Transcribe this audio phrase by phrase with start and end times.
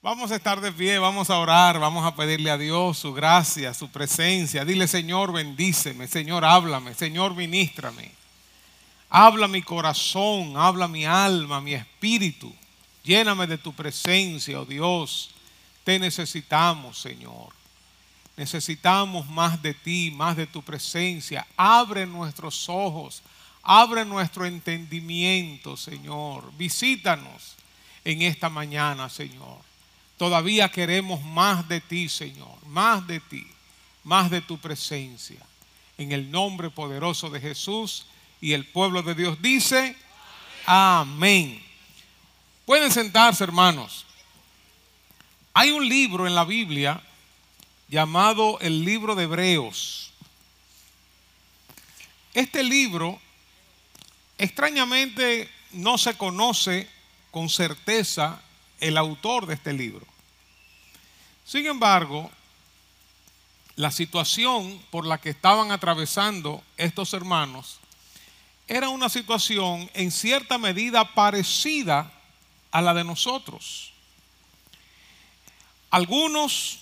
[0.00, 3.74] Vamos a estar de pie, vamos a orar, vamos a pedirle a Dios su gracia,
[3.74, 4.64] su presencia.
[4.64, 8.12] Dile, Señor, bendíceme, Señor, háblame, Señor, ministrame.
[9.10, 12.54] Habla mi corazón, habla mi alma, mi espíritu.
[13.02, 15.30] Lléname de tu presencia, oh Dios.
[15.82, 17.52] Te necesitamos, Señor.
[18.36, 21.44] Necesitamos más de ti, más de tu presencia.
[21.56, 23.20] Abre nuestros ojos,
[23.64, 26.52] abre nuestro entendimiento, Señor.
[26.56, 27.56] Visítanos
[28.04, 29.66] en esta mañana, Señor.
[30.18, 33.46] Todavía queremos más de ti, Señor, más de ti,
[34.02, 35.38] más de tu presencia.
[35.96, 38.04] En el nombre poderoso de Jesús
[38.40, 39.96] y el pueblo de Dios dice,
[40.66, 41.62] amén.
[42.66, 44.06] Pueden sentarse, hermanos.
[45.54, 47.00] Hay un libro en la Biblia
[47.88, 50.12] llamado el libro de Hebreos.
[52.34, 53.20] Este libro,
[54.36, 56.88] extrañamente, no se conoce
[57.30, 58.42] con certeza
[58.80, 60.06] el autor de este libro.
[61.48, 62.30] Sin embargo,
[63.74, 67.80] la situación por la que estaban atravesando estos hermanos
[68.66, 72.12] era una situación en cierta medida parecida
[72.70, 73.94] a la de nosotros.
[75.88, 76.80] Algunos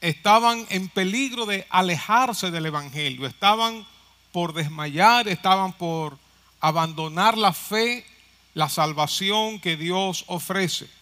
[0.00, 3.84] estaban en peligro de alejarse del Evangelio, estaban
[4.30, 6.16] por desmayar, estaban por
[6.60, 8.06] abandonar la fe,
[8.54, 10.97] la salvación que Dios ofrece.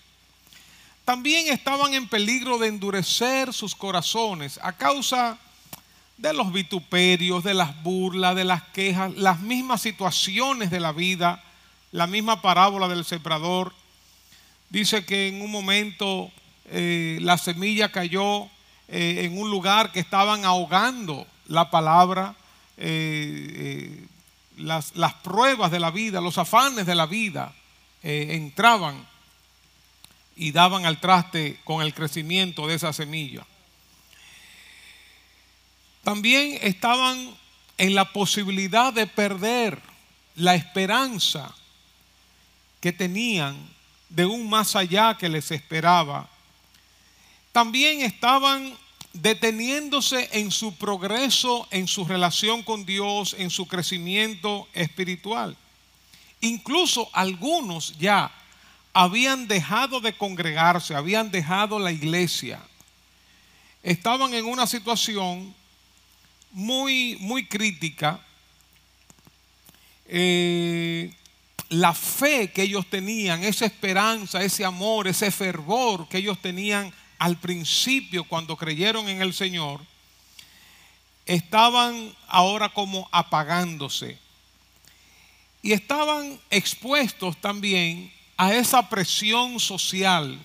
[1.06, 5.38] También estaban en peligro de endurecer sus corazones a causa
[6.16, 11.44] de los vituperios, de las burlas, de las quejas, las mismas situaciones de la vida,
[11.92, 13.72] la misma parábola del sembrador.
[14.68, 16.32] Dice que en un momento
[16.64, 18.46] eh, la semilla cayó
[18.88, 22.34] eh, en un lugar que estaban ahogando la palabra,
[22.78, 24.08] eh,
[24.56, 27.54] las, las, pruebas de la vida, los afanes de la vida
[28.02, 29.06] entraban
[30.37, 33.47] y daban al traste con el crecimiento de esa semilla
[36.06, 37.37] también estaban
[37.79, 39.83] en la posibilidad de perder
[40.36, 41.52] la esperanza
[42.80, 43.57] que tenían
[44.08, 46.30] de un más allá que les esperaba.
[47.51, 48.73] También estaban
[49.14, 55.57] deteniéndose en su progreso, en su relación con Dios, en su crecimiento espiritual.
[56.41, 58.30] Incluso algunos ya
[58.98, 62.62] habían dejado de congregarse, habían dejado la iglesia.
[63.83, 65.55] Estaban en una situación
[66.51, 68.18] muy, muy crítica.
[70.07, 71.12] Eh,
[71.68, 77.36] la fe que ellos tenían, esa esperanza, ese amor, ese fervor que ellos tenían al
[77.36, 79.83] principio cuando creyeron en el Señor,
[81.27, 84.18] estaban ahora como apagándose.
[85.61, 90.39] Y estaban expuestos también a esa presión social.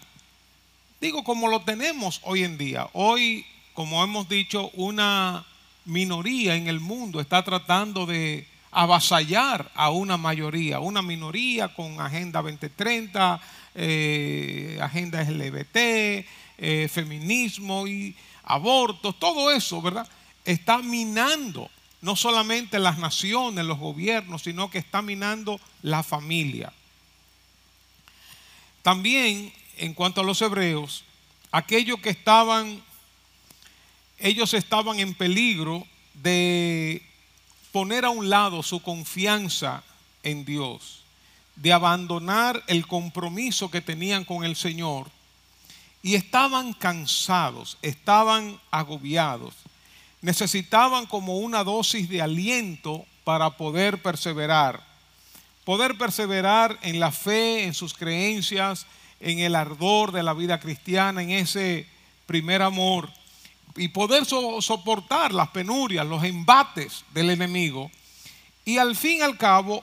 [0.99, 2.87] Digo, como lo tenemos hoy en día.
[2.93, 5.45] Hoy, como hemos dicho, una
[5.85, 12.41] minoría en el mundo está tratando de avasallar a una mayoría, una minoría con Agenda
[12.41, 13.41] 2030,
[13.75, 15.75] eh, Agenda LGBT,
[16.57, 20.07] eh, feminismo y abortos, todo eso, ¿verdad?
[20.45, 21.69] Está minando
[22.01, 26.71] no solamente las naciones, los gobiernos, sino que está minando la familia.
[28.81, 31.03] También, en cuanto a los hebreos,
[31.51, 32.81] aquellos que estaban
[34.21, 37.01] ellos estaban en peligro de
[37.71, 39.83] poner a un lado su confianza
[40.23, 41.03] en Dios,
[41.55, 45.09] de abandonar el compromiso que tenían con el Señor
[46.03, 49.55] y estaban cansados, estaban agobiados,
[50.21, 54.83] necesitaban como una dosis de aliento para poder perseverar,
[55.71, 58.85] poder perseverar en la fe, en sus creencias,
[59.21, 61.87] en el ardor de la vida cristiana, en ese
[62.25, 63.09] primer amor
[63.77, 67.89] y poder soportar las penurias, los embates del enemigo
[68.65, 69.79] y al fin y al cabo